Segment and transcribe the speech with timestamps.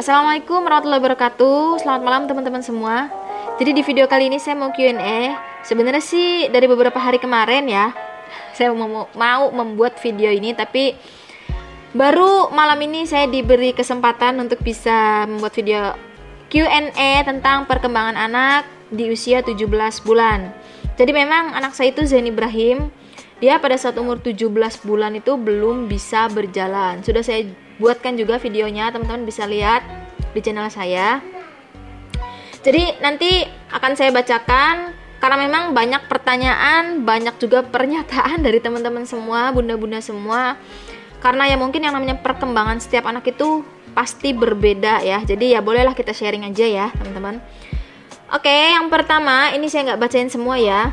[0.00, 1.84] Assalamualaikum warahmatullahi wabarakatuh.
[1.84, 3.12] Selamat malam teman-teman semua.
[3.60, 7.92] Jadi di video kali ini saya mau Q&A Sebenarnya sih dari beberapa hari kemarin ya
[8.56, 10.96] Saya mau, mau membuat video ini Tapi
[11.92, 15.92] baru malam ini saya diberi kesempatan untuk bisa membuat video
[16.48, 19.68] Q&A tentang perkembangan anak di usia 17
[20.00, 20.48] bulan.
[20.96, 22.88] Jadi memang anak saya itu Zain Ibrahim.
[23.44, 24.48] Dia pada saat umur 17
[24.80, 27.04] bulan itu belum bisa berjalan.
[27.04, 27.44] Sudah saya
[27.80, 29.80] buatkan juga videonya teman-teman bisa lihat
[30.36, 31.24] di channel saya.
[32.60, 39.48] Jadi nanti akan saya bacakan karena memang banyak pertanyaan banyak juga pernyataan dari teman-teman semua
[39.50, 40.60] bunda-bunda semua.
[41.20, 43.64] Karena ya mungkin yang namanya perkembangan setiap anak itu
[43.96, 45.24] pasti berbeda ya.
[45.24, 47.40] Jadi ya bolehlah kita sharing aja ya teman-teman.
[48.30, 50.92] Oke yang pertama ini saya nggak bacain semua ya.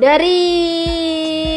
[0.00, 0.40] Dari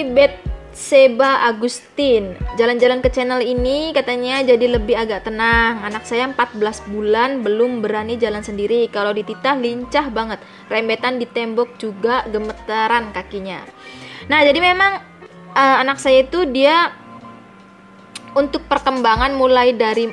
[0.03, 0.52] bed
[0.83, 2.35] Seba Agustin.
[2.59, 5.79] Jalan-jalan ke channel ini katanya jadi lebih agak tenang.
[5.79, 6.59] Anak saya 14
[6.91, 8.91] bulan belum berani jalan sendiri.
[8.91, 10.43] Kalau dititah lincah banget.
[10.67, 13.63] Rembetan di tembok juga gemetaran kakinya.
[14.27, 14.99] Nah jadi memang
[15.55, 16.91] uh, anak saya itu dia
[18.33, 20.09] Untuk perkembangan mulai dari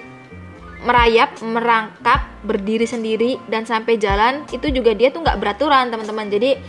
[0.85, 6.29] merayap, merangkak, berdiri sendiri dan sampai jalan itu juga dia tuh nggak beraturan teman-teman.
[6.29, 6.61] Jadi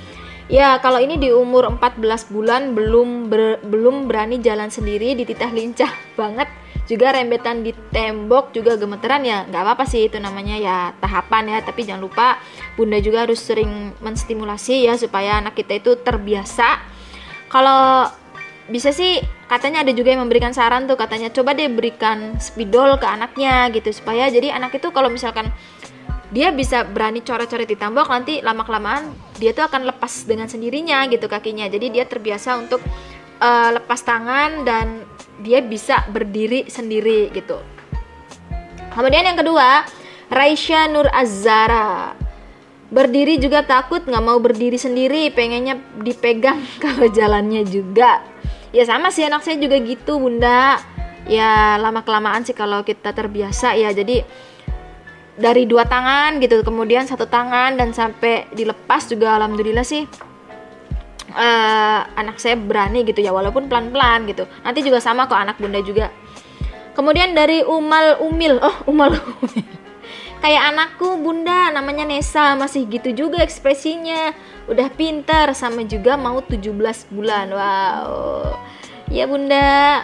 [0.52, 5.88] Ya, kalau ini di umur 14 bulan belum ber, belum berani jalan sendiri, dititah lincah
[6.20, 6.52] banget.
[6.92, 11.58] Juga rembetan di tembok juga gemeteran ya, nggak apa-apa sih itu namanya ya tahapan ya.
[11.64, 12.36] Tapi jangan lupa
[12.76, 16.84] bunda juga harus sering menstimulasi ya supaya anak kita itu terbiasa.
[17.48, 18.12] Kalau
[18.68, 23.08] bisa sih katanya ada juga yang memberikan saran tuh katanya coba deh berikan spidol ke
[23.08, 25.52] anaknya gitu supaya jadi anak itu kalau misalkan
[26.32, 31.04] dia bisa berani coret-coret di tembok nanti lama kelamaan dia tuh akan lepas dengan sendirinya
[31.12, 31.68] gitu kakinya.
[31.68, 32.80] Jadi dia terbiasa untuk
[33.44, 35.04] uh, lepas tangan dan
[35.44, 37.59] dia bisa berdiri sendiri gitu.
[38.96, 39.84] Kemudian yang kedua
[40.32, 42.16] Raisya Nur Azara
[42.92, 48.24] berdiri juga takut nggak mau berdiri sendiri pengennya dipegang kalau jalannya juga.
[48.72, 50.80] Ya sama sih anak saya juga gitu bunda.
[51.28, 53.92] Ya lama kelamaan sih kalau kita terbiasa ya.
[53.92, 54.24] Jadi
[55.41, 60.06] dari dua tangan gitu kemudian satu tangan dan sampai dilepas juga alhamdulillah sih
[61.35, 64.47] uh, anak saya berani gitu ya walaupun pelan-pelan gitu.
[64.63, 66.12] Nanti juga sama kok anak bunda juga.
[66.91, 69.63] Kemudian dari Umal Umil oh Umal Umil.
[70.41, 74.34] Kayak anakku bunda namanya Nesa masih gitu juga ekspresinya.
[74.66, 76.74] Udah pintar sama juga mau 17
[77.13, 77.53] bulan.
[77.53, 78.57] Wow.
[79.13, 80.01] Ya bunda.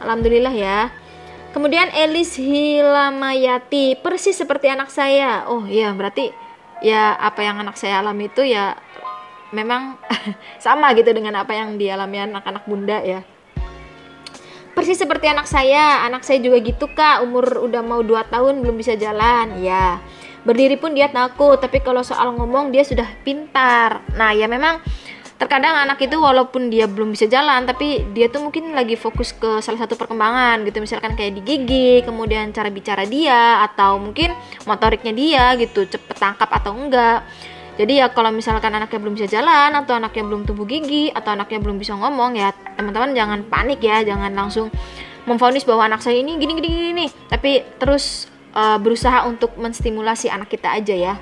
[0.00, 1.03] Alhamdulillah ya
[1.54, 5.46] Kemudian Elis Hilamayati, persis seperti anak saya.
[5.46, 6.34] Oh iya, berarti
[6.82, 8.74] ya apa yang anak saya alami itu ya
[9.54, 9.94] memang
[10.64, 13.22] sama gitu dengan apa yang dialami anak-anak bunda ya.
[14.74, 18.74] Persis seperti anak saya, anak saya juga gitu kak, umur udah mau 2 tahun belum
[18.74, 20.02] bisa jalan, ya.
[20.42, 24.02] Berdiri pun dia takut, tapi kalau soal ngomong dia sudah pintar.
[24.18, 24.82] Nah ya memang
[25.34, 29.58] terkadang anak itu walaupun dia belum bisa jalan tapi dia tuh mungkin lagi fokus ke
[29.58, 30.78] salah satu perkembangan gitu.
[30.78, 34.30] Misalkan kayak di gigi kemudian cara bicara dia atau mungkin
[34.64, 37.26] motoriknya dia gitu cepet tangkap atau enggak.
[37.74, 41.58] Jadi ya kalau misalkan anaknya belum bisa jalan atau anaknya belum tumbuh gigi atau anaknya
[41.58, 44.70] belum bisa ngomong ya teman-teman jangan panik ya jangan langsung
[45.26, 47.06] memfonis bahwa anak saya ini gini gini gini, gini.
[47.26, 51.14] tapi terus uh, berusaha untuk menstimulasi anak kita aja ya.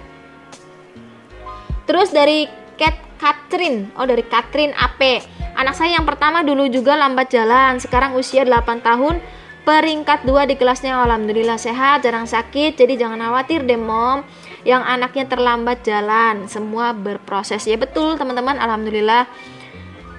[1.88, 2.46] Terus dari
[2.76, 3.94] cat Katrin.
[3.94, 5.22] Oh, dari Katrin AP.
[5.54, 9.22] Anak saya yang pertama dulu juga lambat jalan, sekarang usia 8 tahun,
[9.62, 10.98] peringkat 2 di kelasnya.
[10.98, 14.26] Alhamdulillah sehat, jarang sakit, jadi jangan khawatir deh, Mom.
[14.66, 17.62] Yang anaknya terlambat jalan, semua berproses.
[17.62, 18.58] Ya betul, teman-teman.
[18.58, 19.30] Alhamdulillah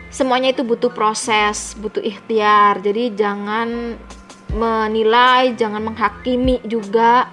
[0.07, 2.79] semuanya itu butuh proses, butuh ikhtiar.
[2.79, 3.99] Jadi jangan
[4.53, 7.27] menilai, jangan menghakimi juga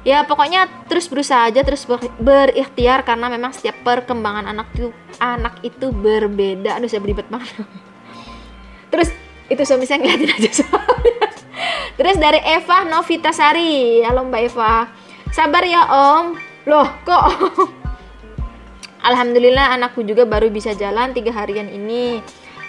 [0.00, 4.88] ya pokoknya terus berusaha aja terus ber berikhtiar karena memang setiap perkembangan anak itu
[5.20, 6.80] anak itu berbeda.
[6.80, 7.52] Aduh saya beribet banget.
[8.90, 9.14] Terus
[9.46, 11.26] itu suami saya ngeliatin aja soalnya
[11.98, 14.86] terus dari Eva Novitasari halo Mbak Eva.
[15.30, 16.38] Sabar ya Om.
[16.66, 17.22] Loh kok
[19.08, 22.18] Alhamdulillah anakku juga baru bisa jalan tiga harian ini.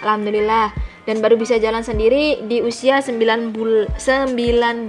[0.02, 4.86] Alhamdulillah dan baru bisa jalan sendiri di usia 9 bul 19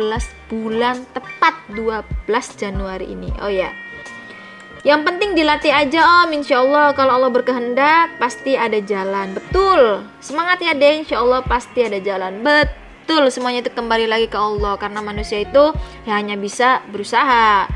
[0.49, 3.29] bulan tepat 12 Januari ini.
[3.41, 3.73] Oh ya.
[4.83, 9.31] Yang penting dilatih aja om, insya Allah kalau Allah berkehendak pasti ada jalan.
[9.31, 12.43] Betul, semangat ya deh, insya Allah pasti ada jalan.
[12.43, 15.71] Betul, semuanya itu kembali lagi ke Allah karena manusia itu
[16.03, 17.71] ya hanya bisa berusaha,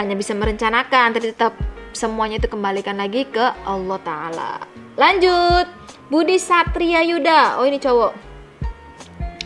[0.00, 1.52] hanya bisa merencanakan, tapi tetap
[1.92, 4.52] semuanya itu kembalikan lagi ke Allah Taala.
[4.98, 5.66] Lanjut.
[6.10, 7.62] Budi Satria Yuda.
[7.62, 8.12] Oh ini cowok.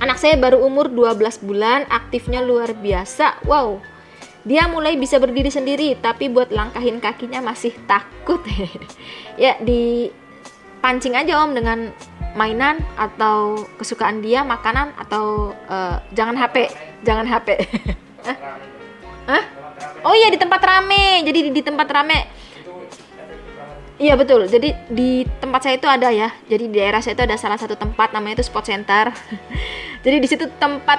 [0.01, 3.45] Anak saya baru umur 12 bulan, aktifnya luar biasa.
[3.45, 3.85] Wow.
[4.45, 8.41] Dia mulai bisa berdiri sendiri, tapi buat langkahin kakinya masih takut.
[9.41, 10.13] ya, di
[10.85, 11.89] pancing aja Om dengan
[12.37, 16.69] mainan atau kesukaan dia, makanan atau uh, jangan HP,
[17.09, 17.65] jangan HP.
[19.31, 19.45] Hah?
[20.05, 21.25] Oh iya di tempat rame.
[21.25, 22.45] Jadi di, di tempat rame
[23.95, 24.51] Iya betul.
[24.51, 26.35] Jadi di tempat saya itu ada ya.
[26.51, 29.15] Jadi di daerah saya itu ada salah satu tempat namanya itu sport center.
[30.05, 30.99] Jadi di situ tempat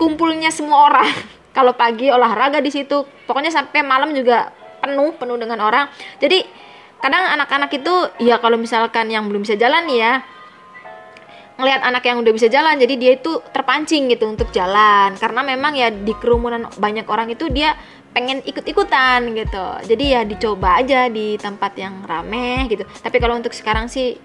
[0.00, 1.08] kumpulnya semua orang.
[1.56, 5.88] Kalau pagi olahraga di situ, pokoknya sampai malam juga penuh penuh dengan orang.
[6.20, 6.44] Jadi
[7.00, 7.94] kadang anak-anak itu
[8.24, 10.24] ya kalau misalkan yang belum bisa jalan ya
[11.56, 15.72] ngelihat anak yang udah bisa jalan jadi dia itu terpancing gitu untuk jalan karena memang
[15.72, 17.76] ya di kerumunan banyak orang itu dia
[18.16, 19.66] pengen ikut-ikutan gitu.
[19.92, 22.88] Jadi ya dicoba aja di tempat yang rame gitu.
[22.88, 24.16] Tapi kalau untuk sekarang sih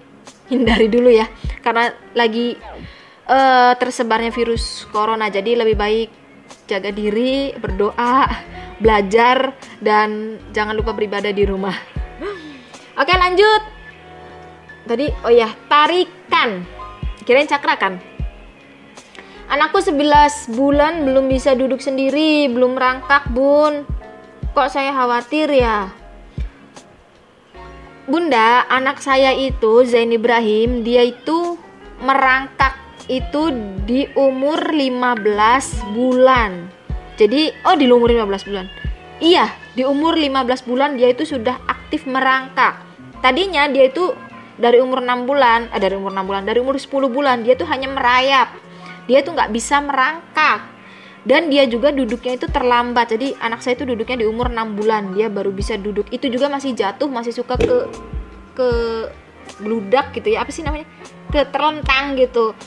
[0.48, 1.28] hindari dulu ya.
[1.60, 2.56] Karena lagi
[3.28, 5.28] uh, tersebarnya virus corona.
[5.28, 6.08] Jadi lebih baik
[6.64, 8.32] jaga diri berdoa
[8.80, 9.52] belajar
[9.84, 11.76] dan jangan lupa beribadah di rumah.
[12.96, 13.62] Oke lanjut.
[14.88, 16.64] Tadi oh ya tarikan.
[17.28, 18.00] Kirain cakra kan
[19.52, 23.84] Anakku 11 bulan belum bisa duduk sendiri, belum merangkak, Bun.
[24.56, 25.92] Kok saya khawatir ya?
[28.08, 31.60] Bunda, anak saya itu Zain Ibrahim, dia itu
[32.00, 32.80] merangkak
[33.12, 33.52] itu
[33.84, 35.20] di umur 15
[35.92, 36.72] bulan.
[37.20, 38.72] Jadi, oh di umur 15 bulan.
[39.20, 42.80] Iya, di umur 15 bulan dia itu sudah aktif merangkak.
[43.20, 44.16] Tadinya dia itu
[44.56, 47.68] dari umur 6 bulan, eh, dari umur 6 bulan, dari umur 10 bulan dia tuh
[47.68, 48.61] hanya merayap
[49.06, 50.72] dia tuh nggak bisa merangkak.
[51.22, 53.14] Dan dia juga duduknya itu terlambat.
[53.14, 55.14] Jadi anak saya itu duduknya di umur 6 bulan.
[55.14, 56.10] Dia baru bisa duduk.
[56.10, 57.86] Itu juga masih jatuh masih suka ke
[58.58, 58.68] ke
[59.62, 60.42] bludak gitu ya.
[60.42, 60.86] Apa sih namanya?
[61.30, 62.58] Ke terlentang gitu.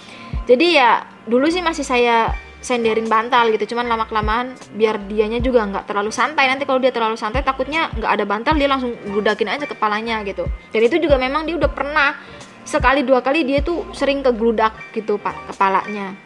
[0.48, 2.32] Jadi ya dulu sih masih saya
[2.64, 3.76] senderin bantal gitu.
[3.76, 6.48] Cuman lama kelamaan biar dianya juga nggak terlalu santai.
[6.48, 10.48] Nanti kalau dia terlalu santai takutnya nggak ada bantal dia langsung bludakin aja kepalanya gitu.
[10.72, 12.16] Dan itu juga memang dia udah pernah
[12.66, 16.18] sekali dua kali dia tuh sering kegludak gitu pak kepalanya.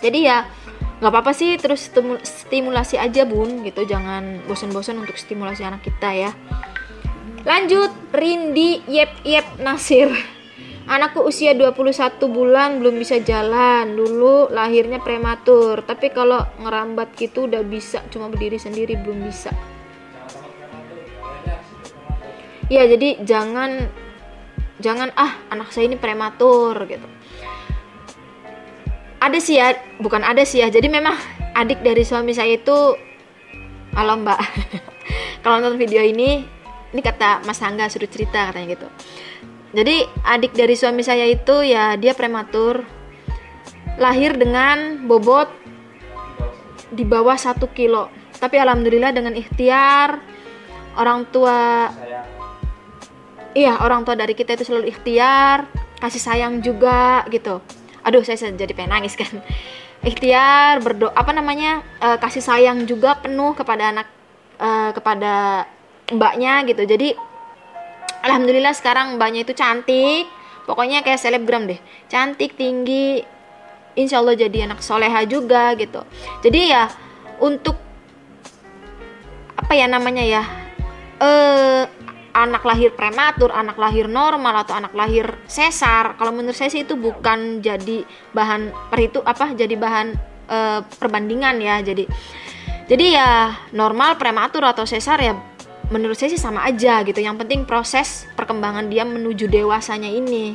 [0.00, 0.48] Jadi ya
[1.00, 1.92] nggak apa-apa sih terus
[2.24, 3.84] stimulasi aja bun gitu.
[3.84, 6.32] Jangan bosan-bosan untuk stimulasi anak kita ya.
[7.44, 10.08] Lanjut Rindi Yep Yep Nasir.
[10.90, 13.94] Anakku usia 21 bulan belum bisa jalan.
[13.94, 15.84] Dulu lahirnya prematur.
[15.84, 19.54] Tapi kalau ngerambat gitu udah bisa Cuma berdiri sendiri belum bisa.
[22.70, 23.90] Ya jadi jangan
[24.80, 27.04] Jangan ah anak saya ini prematur gitu.
[29.20, 30.72] Ada sih ya bukan ada sih ya.
[30.72, 31.12] Jadi memang
[31.52, 32.96] adik dari suami saya itu
[33.92, 34.40] halo mbak.
[35.44, 36.44] Kalau nonton video ini
[36.90, 38.88] ini kata Mas Angga suruh cerita katanya gitu.
[39.70, 42.82] Jadi adik dari suami saya itu ya dia prematur
[44.00, 45.46] lahir dengan bobot
[46.90, 48.10] di bawah satu kilo.
[48.40, 50.18] Tapi alhamdulillah dengan ikhtiar
[50.98, 51.92] orang tua
[53.54, 55.66] iya orang tua dari kita itu selalu ikhtiar
[56.00, 57.60] kasih sayang juga gitu.
[58.00, 59.30] Aduh saya jadi pengen nangis kan.
[60.00, 64.08] Ikhtiar berdoa apa namanya uh, kasih sayang juga penuh kepada anak
[64.56, 65.68] uh, kepada
[66.08, 66.88] mbaknya gitu.
[66.88, 67.12] Jadi
[68.24, 70.24] alhamdulillah sekarang mbaknya itu cantik.
[70.64, 71.76] Pokoknya kayak selebgram deh.
[72.08, 73.20] Cantik tinggi.
[73.98, 76.00] Insya Allah jadi anak soleha juga gitu.
[76.40, 76.88] Jadi ya
[77.36, 77.76] untuk
[79.60, 80.42] apa ya namanya ya
[81.20, 81.84] eh
[82.30, 86.94] anak lahir prematur, anak lahir normal atau anak lahir sesar, kalau menurut saya sih itu
[86.94, 90.14] bukan jadi bahan perhitu apa jadi bahan
[90.46, 90.58] e,
[90.98, 91.82] perbandingan ya.
[91.82, 92.04] Jadi
[92.90, 93.30] jadi ya
[93.74, 95.34] normal, prematur atau sesar ya
[95.90, 97.18] menurut saya sih sama aja gitu.
[97.18, 100.54] Yang penting proses perkembangan dia menuju dewasanya ini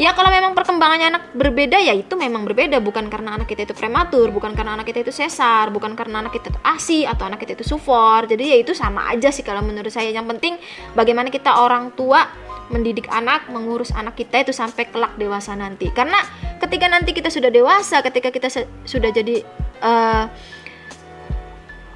[0.00, 2.78] ya kalau memang perkembangannya anak berbeda ya itu memang berbeda.
[2.78, 6.36] Bukan karena anak kita itu prematur bukan karena anak kita itu sesar bukan karena anak
[6.36, 9.60] kita itu asi atau anak kita itu sufor jadi ya itu sama aja sih kalau
[9.60, 10.12] menurut saya.
[10.12, 10.54] Yang penting
[10.96, 12.28] bagaimana kita orang tua
[12.72, 15.92] mendidik anak mengurus anak kita itu sampai kelak dewasa nanti.
[15.92, 16.18] Karena
[16.56, 18.48] ketika nanti kita sudah dewasa ketika kita
[18.86, 19.44] sudah jadi
[19.82, 20.24] uh,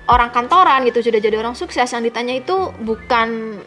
[0.06, 3.58] orang kantoran gitu sudah jadi orang sukses yang ditanya itu bukan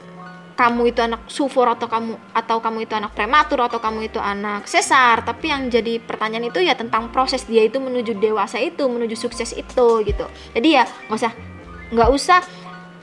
[0.59, 4.67] kamu itu anak sufor atau kamu atau kamu itu anak prematur atau kamu itu anak
[4.67, 5.23] sesar.
[5.23, 9.55] Tapi yang jadi pertanyaan itu ya tentang proses dia itu menuju dewasa itu menuju sukses
[9.55, 10.27] itu gitu.
[10.51, 11.31] Jadi ya nggak usah
[11.95, 12.39] nggak usah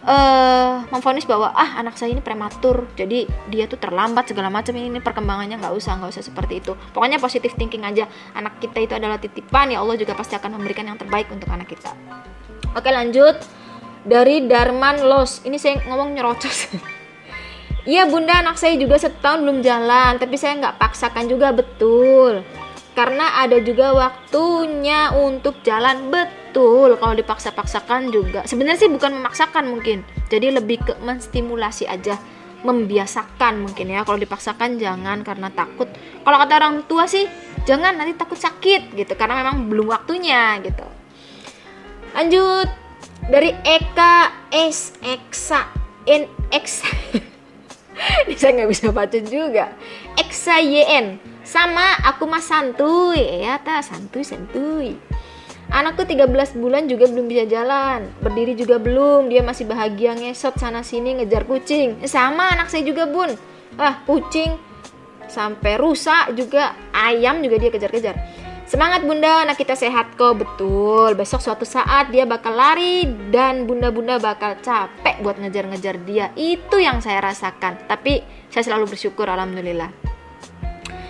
[0.05, 4.77] uh, memfonis bahwa ah anak saya ini prematur jadi dia tuh terlambat segala macam.
[4.77, 6.77] Ini perkembangannya nggak usah nggak usah seperti itu.
[6.93, 8.05] Pokoknya positif thinking aja.
[8.37, 11.73] Anak kita itu adalah titipan ya Allah juga pasti akan memberikan yang terbaik untuk anak
[11.73, 11.89] kita.
[12.77, 13.41] Oke lanjut.
[14.05, 15.41] Dari Darman Los.
[15.43, 16.69] Ini saya ngomong nyerocos
[17.87, 22.43] Iya bunda anak saya juga setahun belum jalan Tapi saya nggak paksakan juga betul.
[22.99, 26.99] Karena ada juga waktunya untuk jalan betul.
[26.99, 28.43] Kalau dipaksa-paksakan juga.
[28.43, 32.19] Sebenarnya sih bukan memaksakan mungkin jadi lebih ke menstimulasi aja
[32.67, 34.03] membiasakan mungkin ya.
[34.03, 35.87] Kalau dipaksakan jangan karena takut.
[36.27, 37.23] Kalau kata orang tua sih
[37.71, 39.15] jangan nanti takut sakit gitu.
[39.15, 40.87] Karena memang belum waktunya gitu.
[42.19, 42.67] Lanjut.
[43.31, 45.67] Dari Eka S Eksa
[46.07, 46.83] N X
[48.39, 49.73] saya nggak bisa baca juga.
[50.17, 53.43] Eksa YN sama aku mah santuy.
[53.43, 54.97] Ya ta santuy santuy.
[55.67, 56.31] Anakku 13
[56.63, 58.07] bulan juga belum bisa jalan.
[58.23, 59.27] Berdiri juga belum.
[59.27, 61.99] Dia masih bahagia ngesot sana sini ngejar kucing.
[62.07, 63.35] Sama anak saya juga bun.
[63.75, 64.55] Ah kucing.
[65.27, 66.77] Sampai rusak juga.
[66.95, 69.47] Ayam juga dia kejar-kejar Semangat bunda.
[69.47, 70.43] Anak kita sehat kok.
[70.43, 71.15] Betul.
[71.15, 76.35] Besok suatu saat dia bakal lari Dan bunda-bunda bakal capek buat ngejar-ngejar dia.
[76.35, 77.87] Itu yang saya rasakan.
[77.87, 80.17] Tapi saya selalu bersyukur Alhamdulillah.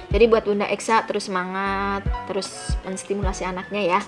[0.07, 2.49] Jadi buat Bunda Eksa terus semangat, terus
[2.89, 4.01] menstimulasi anaknya ya.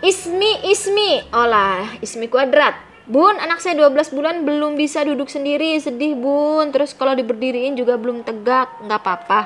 [0.00, 2.72] Ismi, Ismi, olah, Ismi kuadrat.
[3.04, 6.72] Bun, anak saya 12 bulan belum bisa duduk sendiri, sedih bun.
[6.72, 9.40] Terus kalau diberdiriin juga belum tegak, nggak apa-apa.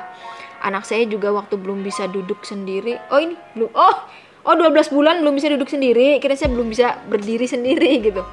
[0.59, 2.99] Anak saya juga waktu belum bisa duduk sendiri.
[3.09, 3.95] Oh ini belum, oh,
[4.43, 6.19] oh 12 bulan belum bisa duduk sendiri.
[6.19, 8.23] Kira saya belum bisa berdiri sendiri gitu.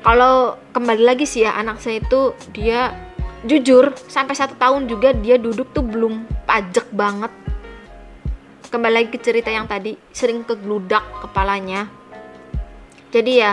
[0.00, 2.94] Kalau kembali lagi sih ya anak saya itu dia
[3.44, 7.32] jujur sampai satu tahun juga dia duduk tuh belum pajak banget
[8.70, 11.88] kembali lagi ke cerita yang tadi sering kegludak kepalanya
[13.08, 13.52] jadi ya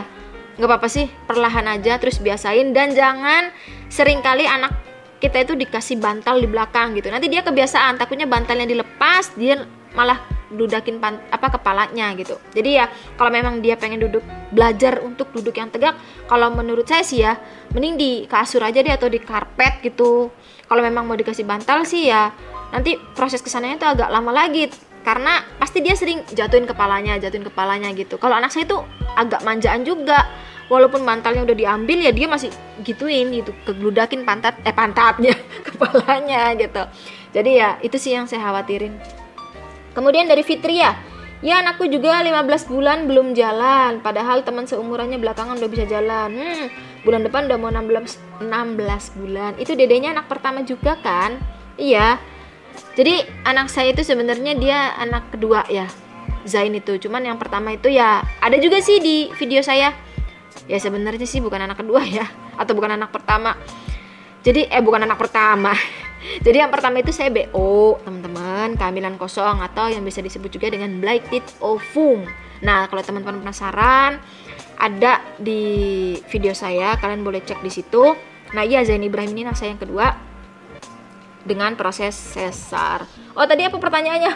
[0.60, 3.50] nggak apa-apa sih perlahan aja terus biasain dan jangan
[3.88, 4.76] sering kali anak
[5.18, 7.10] kita itu dikasih bantal di belakang gitu.
[7.10, 9.66] Nanti dia kebiasaan takutnya bantalnya dilepas dia
[9.98, 12.40] malah dudakin pan, apa kepalanya gitu.
[12.56, 12.86] Jadi ya
[13.20, 15.98] kalau memang dia pengen duduk belajar untuk duduk yang tegak
[16.30, 17.36] kalau menurut saya sih ya
[17.76, 20.32] mending di kasur aja deh atau di karpet gitu.
[20.68, 22.32] Kalau memang mau dikasih bantal sih ya
[22.72, 24.68] nanti proses ke sananya itu agak lama lagi
[25.08, 28.20] karena pasti dia sering jatuhin kepalanya jatuhin kepalanya gitu.
[28.20, 28.78] Kalau anak saya itu
[29.16, 30.28] agak manjaan juga
[30.68, 32.52] walaupun bantalnya udah diambil ya dia masih
[32.84, 35.36] gituin gitu kegludakin pantat eh pantatnya
[35.68, 36.84] kepalanya gitu
[37.32, 38.96] jadi ya itu sih yang saya khawatirin
[39.98, 40.94] Kemudian dari Fitria,
[41.42, 46.38] ya anakku juga 15 bulan belum jalan, padahal teman seumurannya belakangan udah bisa jalan.
[46.38, 46.70] Hmm,
[47.02, 49.58] bulan depan udah mau 16 16 bulan.
[49.58, 51.42] Itu dedenya anak pertama juga kan?
[51.82, 52.22] Iya.
[52.94, 55.90] Jadi anak saya itu sebenarnya dia anak kedua ya.
[56.46, 57.02] Zain itu.
[57.02, 59.98] Cuman yang pertama itu ya ada juga sih di video saya.
[60.68, 62.28] Ya sebenarnya sih bukan anak kedua ya
[62.60, 63.56] atau bukan anak pertama.
[64.44, 65.74] Jadi eh bukan anak pertama.
[66.46, 71.00] Jadi yang pertama itu saya BO, teman-teman, kehamilan kosong atau yang bisa disebut juga dengan
[71.00, 72.28] blighted ovum.
[72.60, 74.18] Nah, kalau teman-teman penasaran,
[74.78, 78.18] ada di video saya, kalian boleh cek di situ.
[78.54, 80.08] Nah, iya Zain Ibrahim ini anak saya yang kedua
[81.48, 83.08] dengan proses sesar.
[83.38, 84.32] Oh, tadi apa pertanyaannya?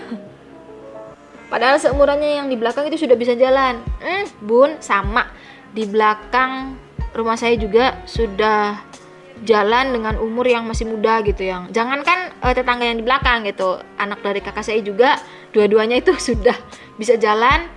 [1.51, 3.83] Padahal seumurannya yang di belakang itu sudah bisa jalan.
[3.99, 5.27] Hmm, bun, sama.
[5.71, 6.75] Di belakang
[7.15, 8.79] rumah saya juga sudah
[9.41, 13.81] jalan dengan umur yang masih muda gitu yang jangankan uh, tetangga yang di belakang gitu.
[13.97, 15.17] Anak dari kakak saya juga
[15.51, 16.55] dua-duanya itu sudah
[16.95, 17.67] bisa jalan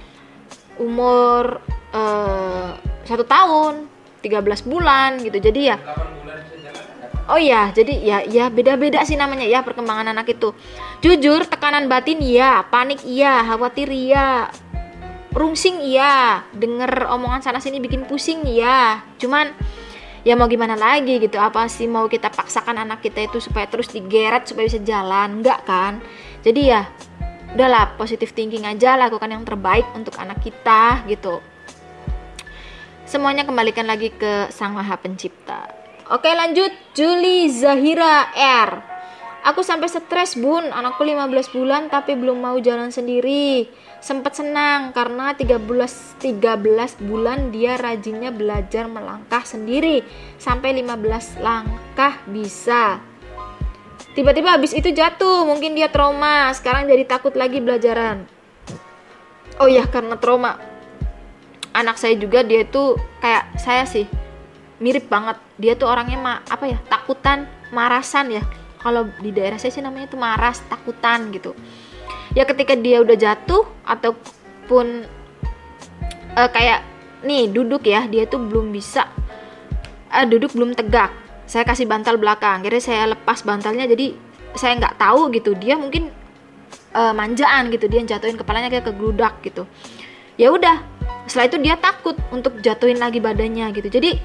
[0.76, 1.62] umur
[1.94, 3.88] uh, satu tahun
[4.20, 5.38] 13 bulan gitu.
[5.40, 5.78] Jadi ya
[7.24, 10.52] Oh iya, jadi ya ya beda-beda sih namanya ya perkembangan anak itu.
[11.00, 14.52] Jujur, tekanan batin iya, panik iya, khawatir iya,
[15.34, 19.02] rungsing iya, denger omongan sana sini bikin pusing iya.
[19.18, 19.50] Cuman
[20.22, 21.36] ya mau gimana lagi gitu.
[21.36, 25.42] Apa sih mau kita paksakan anak kita itu supaya terus digeret supaya bisa jalan?
[25.42, 25.98] Enggak kan?
[26.46, 26.86] Jadi ya
[27.52, 31.42] udahlah positif thinking aja lakukan yang terbaik untuk anak kita gitu.
[33.04, 35.68] Semuanya kembalikan lagi ke sang maha pencipta.
[36.08, 36.72] Oke lanjut.
[36.94, 38.93] Juli Zahira R
[39.44, 43.68] Aku sampai stres bun, anakku 15 bulan tapi belum mau jalan sendiri.
[44.00, 45.60] Sempat senang karena 13,
[46.16, 50.00] 13 bulan dia rajinnya belajar melangkah sendiri.
[50.40, 53.04] Sampai 15 langkah bisa.
[54.16, 56.48] Tiba-tiba habis itu jatuh, mungkin dia trauma.
[56.56, 58.24] Sekarang jadi takut lagi belajaran.
[59.60, 60.56] Oh ya karena trauma.
[61.76, 64.08] Anak saya juga dia tuh kayak saya sih
[64.80, 65.36] mirip banget.
[65.60, 70.12] Dia tuh orangnya ma apa ya takutan, marasan ya kalau di daerah saya sih namanya
[70.12, 71.56] itu maras takutan gitu.
[72.36, 75.08] Ya ketika dia udah jatuh ataupun
[76.36, 76.84] uh, kayak
[77.24, 79.08] nih duduk ya dia tuh belum bisa
[80.12, 81.08] uh, duduk belum tegak.
[81.48, 84.12] Saya kasih bantal belakang akhirnya saya lepas bantalnya jadi
[84.52, 85.56] saya nggak tahu gitu.
[85.56, 86.12] Dia mungkin
[86.92, 89.64] uh, manjaan gitu dia jatuhin kepalanya kayak kegludak gitu.
[90.36, 90.84] Ya udah
[91.24, 93.88] setelah itu dia takut untuk jatuhin lagi badannya gitu.
[93.88, 94.20] Jadi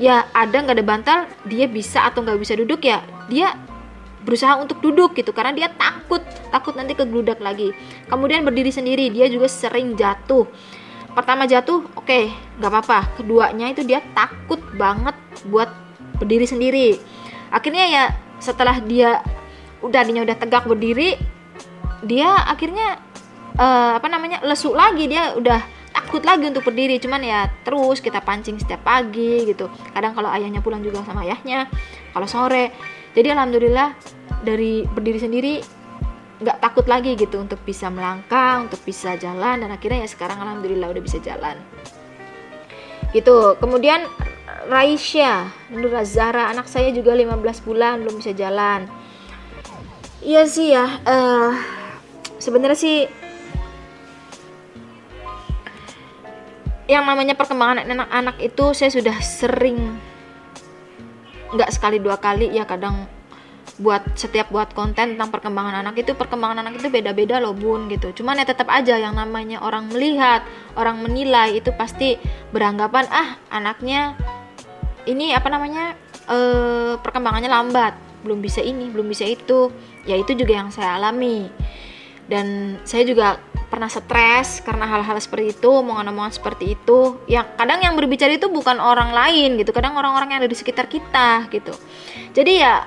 [0.00, 3.52] ya ada nggak ada bantal dia bisa atau nggak bisa duduk ya dia
[4.20, 6.20] berusaha untuk duduk gitu karena dia takut
[6.52, 7.72] takut nanti kegludak lagi.
[8.06, 10.44] Kemudian berdiri sendiri dia juga sering jatuh.
[11.10, 12.98] Pertama jatuh oke okay, nggak apa-apa.
[13.20, 15.16] Keduanya itu dia takut banget
[15.48, 15.72] buat
[16.20, 16.88] berdiri sendiri.
[17.50, 18.04] Akhirnya ya
[18.38, 19.24] setelah dia
[19.80, 21.16] udah dia udah tegak berdiri
[22.04, 23.00] dia akhirnya
[23.56, 25.08] uh, apa namanya lesu lagi.
[25.08, 25.60] Dia udah
[25.90, 29.66] takut lagi untuk berdiri cuman ya terus kita pancing setiap pagi gitu.
[29.96, 31.66] Kadang kalau ayahnya pulang juga sama ayahnya
[32.12, 32.70] kalau sore
[33.14, 33.94] jadi alhamdulillah
[34.46, 35.54] dari berdiri sendiri
[36.40, 40.88] nggak takut lagi gitu untuk bisa melangkah untuk bisa jalan dan akhirnya ya sekarang alhamdulillah
[40.88, 41.60] udah bisa jalan.
[43.12, 43.58] Gitu.
[43.60, 44.06] Kemudian
[44.70, 48.88] Raisya Nur Zara anak saya juga 15 bulan belum bisa jalan.
[50.24, 51.52] Iya sih ya uh,
[52.40, 53.08] sebenarnya sih
[56.88, 60.09] yang namanya perkembangan anak-anak itu saya sudah sering
[61.54, 63.06] nggak sekali dua kali ya kadang
[63.80, 68.12] buat setiap buat konten tentang perkembangan anak itu perkembangan anak itu beda-beda loh bun gitu.
[68.12, 70.44] Cuman ya tetap aja yang namanya orang melihat
[70.76, 72.20] orang menilai itu pasti
[72.52, 74.18] beranggapan ah anaknya
[75.08, 75.96] ini apa namanya
[76.28, 79.72] eh, perkembangannya lambat belum bisa ini belum bisa itu.
[80.04, 81.48] Ya itu juga yang saya alami.
[82.30, 87.22] Dan saya juga pernah stres karena hal-hal seperti itu omongan-omongan seperti itu.
[87.30, 90.90] Ya kadang yang berbicara itu bukan orang lain gitu kadang orang-orang yang ada di sekitar
[90.90, 91.70] kita gitu.
[92.34, 92.84] Jadi ya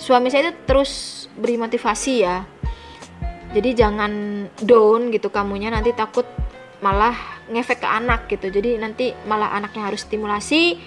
[0.00, 2.48] suami saya itu terus beri motivasi ya.
[3.52, 4.12] Jadi jangan
[4.64, 6.24] down gitu kamunya nanti takut
[6.80, 7.14] malah
[7.52, 8.48] ngefek ke anak gitu.
[8.48, 10.80] Jadi nanti malah anaknya harus stimulasi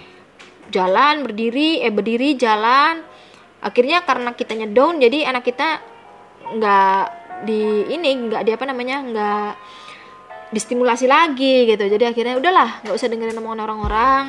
[0.73, 3.05] jalan berdiri eh berdiri jalan.
[3.61, 5.81] Akhirnya karena kitanya down jadi anak kita
[6.45, 9.51] nggak di ini nggak di apa namanya nggak
[10.55, 11.83] distimulasi lagi gitu.
[11.83, 14.23] Jadi akhirnya udahlah nggak usah dengerin omongan orang-orang.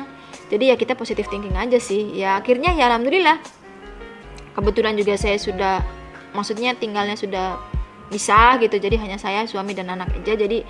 [0.51, 2.17] Jadi ya kita positif thinking aja sih.
[2.17, 3.39] Ya akhirnya ya alhamdulillah.
[4.57, 5.85] Kebetulan juga saya sudah
[6.33, 7.61] maksudnya tinggalnya sudah
[8.11, 8.75] bisa gitu.
[8.75, 10.35] Jadi hanya saya suami dan anak aja.
[10.35, 10.65] Jadi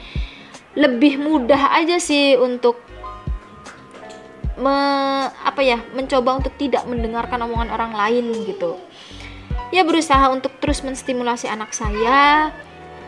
[0.77, 2.77] lebih mudah aja sih untuk
[4.57, 4.75] me,
[5.29, 8.77] apa ya mencoba untuk tidak mendengarkan omongan orang lain gitu
[9.71, 12.51] ya berusaha untuk terus menstimulasi anak saya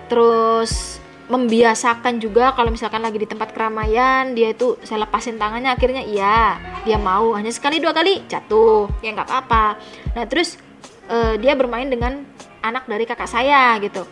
[0.10, 6.02] terus membiasakan juga kalau misalkan lagi di tempat keramaian dia itu saya lepasin tangannya akhirnya
[6.02, 9.78] iya dia mau hanya sekali dua kali jatuh ya nggak apa-apa.
[10.18, 10.58] Nah terus
[11.06, 12.26] uh, dia bermain dengan
[12.66, 14.10] anak dari kakak saya gitu.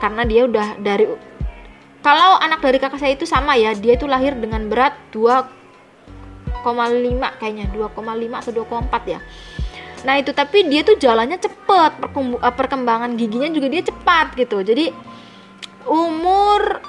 [0.00, 1.04] Karena dia udah dari
[2.00, 6.64] kalau anak dari kakak saya itu sama ya dia itu lahir dengan berat 2,5
[7.36, 8.00] kayaknya 2,5
[8.40, 9.20] atau 2,4 ya
[10.06, 14.60] Nah itu tapi dia tuh jalannya cepet eh, perkembangan giginya juga dia cepat gitu.
[14.64, 14.92] Jadi
[15.88, 16.80] umur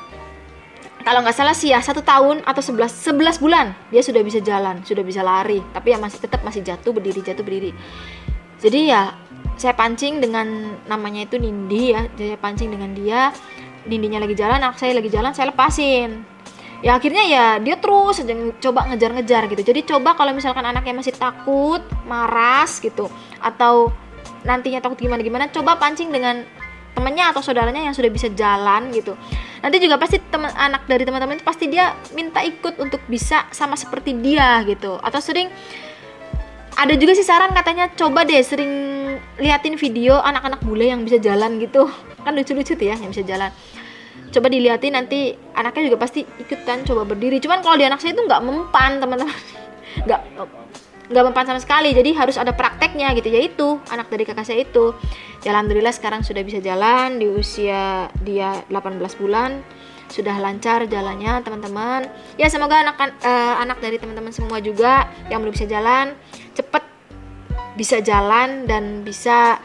[1.02, 4.84] kalau nggak salah sih ya satu tahun atau sebelas sebelas bulan dia sudah bisa jalan
[4.86, 5.60] sudah bisa lari.
[5.74, 7.72] Tapi ya masih tetap masih jatuh berdiri jatuh berdiri.
[8.62, 9.16] Jadi ya
[9.58, 12.06] saya pancing dengan namanya itu Nindi ya.
[12.14, 13.34] Saya pancing dengan dia
[13.82, 16.22] Nindinya lagi jalan anak saya lagi jalan saya lepasin
[16.82, 19.62] ya akhirnya ya dia terus aja coba ngejar-ngejar gitu.
[19.62, 23.94] Jadi coba kalau misalkan anaknya masih takut maras gitu atau
[24.42, 26.42] nantinya takut gimana gimana coba pancing dengan
[26.92, 29.16] temannya atau saudaranya yang sudah bisa jalan gitu.
[29.62, 33.78] Nanti juga pasti teman anak dari teman-teman itu pasti dia minta ikut untuk bisa sama
[33.78, 34.98] seperti dia gitu.
[35.00, 35.48] Atau sering
[36.76, 38.72] ada juga sih saran katanya coba deh sering
[39.38, 41.88] liatin video anak-anak bule yang bisa jalan gitu.
[42.26, 43.54] Kan lucu-lucu tuh ya yang bisa jalan
[44.32, 47.38] coba dilihatin nanti anaknya juga pasti ikut kan coba berdiri.
[47.44, 49.36] Cuman kalau di anak saya itu nggak mempan teman-teman.
[50.08, 50.22] Nggak
[51.12, 51.92] nggak mempan sama sekali.
[51.92, 53.28] Jadi harus ada prakteknya gitu.
[53.28, 54.96] Yaitu anak dari kakak saya itu.
[55.44, 57.20] Ya alhamdulillah sekarang sudah bisa jalan.
[57.20, 59.60] Di usia dia 18 bulan
[60.08, 62.08] sudah lancar jalannya teman-teman.
[62.40, 66.16] Ya semoga anak uh, anak dari teman-teman semua juga yang belum bisa jalan
[66.56, 66.84] cepet
[67.76, 69.60] bisa jalan dan bisa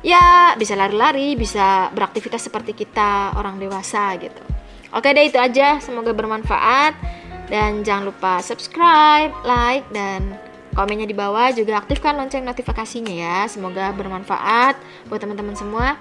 [0.00, 4.42] ya bisa lari-lari, bisa beraktivitas seperti kita orang dewasa gitu.
[4.90, 6.98] Oke deh itu aja, semoga bermanfaat
[7.46, 10.34] dan jangan lupa subscribe, like dan
[10.74, 13.38] komennya di bawah juga aktifkan lonceng notifikasinya ya.
[13.46, 14.78] Semoga bermanfaat
[15.10, 15.98] buat teman-teman semua.